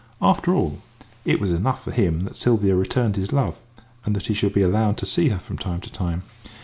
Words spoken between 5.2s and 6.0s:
her from time to